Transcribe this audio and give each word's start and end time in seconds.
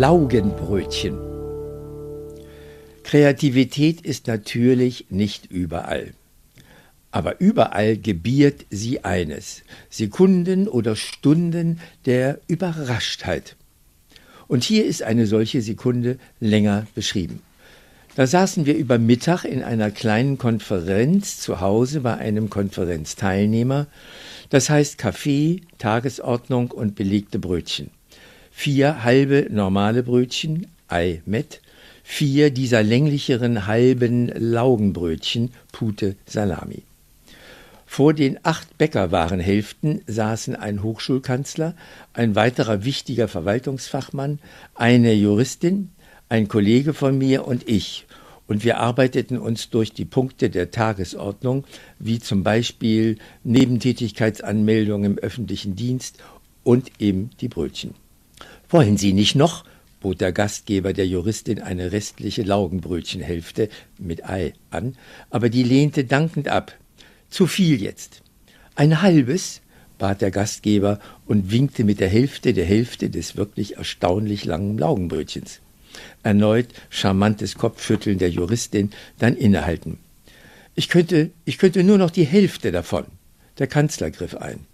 Laugenbrötchen. 0.00 1.18
Kreativität 3.02 4.00
ist 4.00 4.28
natürlich 4.28 5.04
nicht 5.10 5.52
überall. 5.52 6.14
Aber 7.10 7.38
überall 7.38 7.98
gebiert 7.98 8.64
sie 8.70 9.04
eines, 9.04 9.60
Sekunden 9.90 10.68
oder 10.68 10.96
Stunden 10.96 11.80
der 12.06 12.40
Überraschtheit. 12.46 13.56
Und 14.48 14.64
hier 14.64 14.86
ist 14.86 15.02
eine 15.02 15.26
solche 15.26 15.60
Sekunde 15.60 16.16
länger 16.40 16.86
beschrieben. 16.94 17.42
Da 18.14 18.26
saßen 18.26 18.64
wir 18.64 18.78
über 18.78 18.96
Mittag 18.96 19.44
in 19.44 19.62
einer 19.62 19.90
kleinen 19.90 20.38
Konferenz 20.38 21.40
zu 21.40 21.60
Hause 21.60 22.00
bei 22.00 22.16
einem 22.16 22.48
Konferenzteilnehmer, 22.48 23.86
das 24.48 24.70
heißt 24.70 24.96
Kaffee, 24.96 25.60
Tagesordnung 25.76 26.70
und 26.70 26.94
belegte 26.94 27.38
Brötchen. 27.38 27.90
Vier 28.50 29.04
halbe 29.04 29.46
normale 29.50 30.02
Brötchen, 30.02 30.66
Ei 30.88 31.22
mit, 31.24 31.60
vier 32.02 32.50
dieser 32.50 32.82
länglicheren 32.82 33.66
halben 33.66 34.28
Laugenbrötchen, 34.28 35.52
Pute 35.72 36.16
Salami. 36.26 36.82
Vor 37.86 38.14
den 38.14 38.38
acht 38.42 38.78
Bäckerwarenhälften 38.78 40.02
saßen 40.06 40.54
ein 40.54 40.82
Hochschulkanzler, 40.82 41.74
ein 42.12 42.34
weiterer 42.34 42.84
wichtiger 42.84 43.28
Verwaltungsfachmann, 43.28 44.38
eine 44.74 45.12
Juristin, 45.12 45.90
ein 46.28 46.46
Kollege 46.46 46.94
von 46.94 47.18
mir 47.18 47.46
und 47.46 47.68
ich, 47.68 48.06
und 48.46 48.64
wir 48.64 48.78
arbeiteten 48.78 49.38
uns 49.38 49.70
durch 49.70 49.92
die 49.92 50.04
Punkte 50.04 50.50
der 50.50 50.70
Tagesordnung, 50.70 51.64
wie 51.98 52.18
zum 52.18 52.42
Beispiel 52.42 53.16
Nebentätigkeitsanmeldung 53.44 55.04
im 55.04 55.18
öffentlichen 55.18 55.76
Dienst 55.76 56.18
und 56.64 56.90
eben 57.00 57.30
die 57.40 57.48
Brötchen. 57.48 57.94
Wollen 58.70 58.96
Sie 58.96 59.12
nicht 59.12 59.34
noch? 59.34 59.64
bot 59.98 60.20
der 60.20 60.32
Gastgeber 60.32 60.92
der 60.92 61.06
Juristin 61.06 61.60
eine 61.60 61.90
restliche 61.90 62.42
Laugenbrötchenhälfte 62.42 63.68
mit 63.98 64.24
Ei 64.24 64.54
an, 64.70 64.96
aber 65.28 65.50
die 65.50 65.64
lehnte 65.64 66.04
dankend 66.04 66.48
ab. 66.48 66.72
Zu 67.28 67.48
viel 67.48 67.82
jetzt. 67.82 68.22
Ein 68.76 69.02
halbes? 69.02 69.60
bat 69.98 70.22
der 70.22 70.30
Gastgeber 70.30 71.00
und 71.26 71.50
winkte 71.50 71.84
mit 71.84 71.98
der 72.00 72.08
Hälfte 72.08 72.54
der 72.54 72.64
Hälfte 72.64 73.10
des 73.10 73.36
wirklich 73.36 73.76
erstaunlich 73.76 74.44
langen 74.44 74.78
Laugenbrötchens. 74.78 75.60
Erneut 76.22 76.68
charmantes 76.88 77.56
Kopfschütteln 77.56 78.18
der 78.18 78.30
Juristin, 78.30 78.92
dann 79.18 79.36
innehalten. 79.36 79.98
Ich 80.76 80.88
könnte, 80.88 81.30
ich 81.44 81.58
könnte 81.58 81.82
nur 81.82 81.98
noch 81.98 82.10
die 82.10 82.24
Hälfte 82.24 82.70
davon. 82.70 83.04
Der 83.58 83.66
Kanzler 83.66 84.10
griff 84.10 84.36
ein. 84.36 84.69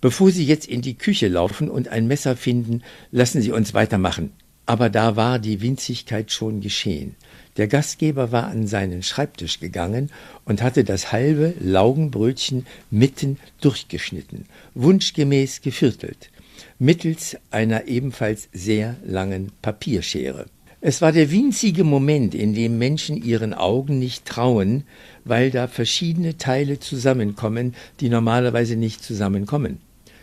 Bevor 0.00 0.30
Sie 0.30 0.46
jetzt 0.46 0.66
in 0.66 0.80
die 0.80 0.94
Küche 0.94 1.28
laufen 1.28 1.68
und 1.68 1.88
ein 1.88 2.06
Messer 2.06 2.34
finden, 2.34 2.82
lassen 3.10 3.42
Sie 3.42 3.52
uns 3.52 3.74
weitermachen. 3.74 4.32
Aber 4.64 4.88
da 4.88 5.16
war 5.16 5.38
die 5.38 5.60
Winzigkeit 5.60 6.32
schon 6.32 6.60
geschehen. 6.60 7.16
Der 7.56 7.68
Gastgeber 7.68 8.32
war 8.32 8.46
an 8.46 8.66
seinen 8.66 9.02
Schreibtisch 9.02 9.60
gegangen 9.60 10.10
und 10.44 10.62
hatte 10.62 10.84
das 10.84 11.12
halbe 11.12 11.54
Laugenbrötchen 11.60 12.66
mitten 12.90 13.38
durchgeschnitten, 13.60 14.46
wunschgemäß 14.74 15.60
geviertelt, 15.60 16.30
mittels 16.78 17.36
einer 17.50 17.86
ebenfalls 17.88 18.48
sehr 18.52 18.96
langen 19.04 19.52
Papierschere. 19.60 20.46
Es 20.80 21.02
war 21.02 21.12
der 21.12 21.30
winzige 21.30 21.84
Moment, 21.84 22.34
in 22.34 22.54
dem 22.54 22.78
Menschen 22.78 23.22
ihren 23.22 23.52
Augen 23.52 23.98
nicht 23.98 24.24
trauen, 24.24 24.84
weil 25.26 25.50
da 25.50 25.68
verschiedene 25.68 26.38
Teile 26.38 26.80
zusammenkommen, 26.80 27.74
die 28.00 28.08
normalerweise 28.08 28.76
nicht 28.76 29.02
zusammenkommen. 29.02 29.80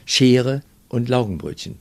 Schere 0.09 0.61
und 0.87 1.09
Laugenbrötchen. 1.09 1.75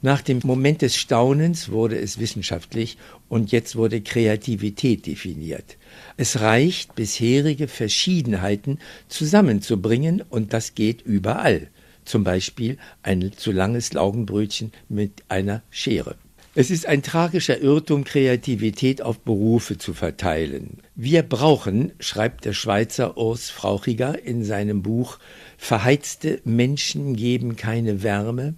Nach 0.00 0.22
dem 0.22 0.40
Moment 0.42 0.80
des 0.80 0.96
Staunens 0.96 1.68
wurde 1.68 1.98
es 1.98 2.18
wissenschaftlich 2.18 2.96
und 3.28 3.52
jetzt 3.52 3.76
wurde 3.76 4.00
Kreativität 4.00 5.04
definiert. 5.04 5.76
Es 6.16 6.40
reicht, 6.40 6.94
bisherige 6.94 7.68
Verschiedenheiten 7.68 8.78
zusammenzubringen 9.08 10.22
und 10.30 10.54
das 10.54 10.74
geht 10.74 11.02
überall. 11.02 11.68
Zum 12.06 12.24
Beispiel 12.24 12.78
ein 13.02 13.32
zu 13.36 13.52
langes 13.52 13.92
Laugenbrötchen 13.92 14.72
mit 14.88 15.22
einer 15.28 15.62
Schere. 15.68 16.16
Es 16.54 16.70
ist 16.70 16.86
ein 16.86 17.02
tragischer 17.02 17.60
Irrtum, 17.60 18.02
Kreativität 18.02 19.02
auf 19.02 19.20
Berufe 19.20 19.78
zu 19.78 19.94
verteilen. 19.94 20.78
Wir 20.96 21.22
brauchen, 21.22 21.92
schreibt 22.00 22.44
der 22.44 22.54
Schweizer 22.54 23.16
Urs 23.16 23.50
Frauchiger 23.50 24.20
in 24.22 24.44
seinem 24.44 24.82
Buch 24.82 25.18
Verheizte 25.56 26.40
Menschen 26.44 27.14
geben 27.14 27.54
keine 27.54 28.02
Wärme, 28.02 28.54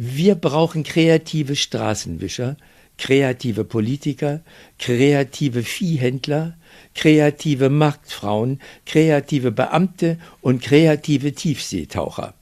wir 0.00 0.36
brauchen 0.36 0.84
kreative 0.84 1.56
Straßenwischer, 1.56 2.56
kreative 2.98 3.64
Politiker, 3.64 4.44
kreative 4.78 5.64
Viehhändler, 5.64 6.56
kreative 6.94 7.68
Marktfrauen, 7.68 8.60
kreative 8.86 9.50
Beamte 9.50 10.18
und 10.40 10.62
kreative 10.62 11.32
Tiefseetaucher. 11.32 12.34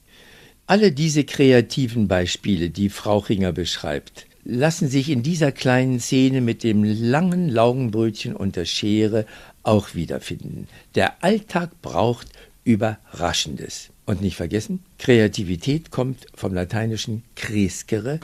Alle 0.67 0.93
diese 0.93 1.25
kreativen 1.25 2.09
Beispiele, 2.09 2.69
die 2.69 2.91
Frau 2.91 3.17
Ringer 3.17 3.53
beschreibt, 3.53 4.27
lassen 4.49 4.89
sich 4.89 5.11
in 5.11 5.23
dieser 5.23 5.51
kleinen 5.51 5.99
Szene 5.99 6.41
mit 6.41 6.63
dem 6.63 6.85
langen 6.85 7.49
Laugenbrötchen 7.49 8.37
und 8.37 8.55
der 8.55 8.65
Schere 8.65 9.27
auch 9.65 9.95
wiederfinden. 9.95 10.69
Der 10.95 11.23
Alltag 11.25 11.83
braucht 11.83 12.29
Überraschendes. 12.65 13.91
Und 14.07 14.23
nicht 14.23 14.37
vergessen, 14.37 14.85
Kreativität 14.99 15.91
kommt 15.91 16.27
vom 16.35 16.55
lateinischen 16.55 17.25
crescere, 17.35 18.21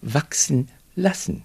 wachsen 0.00 0.68
lassen. 0.94 1.42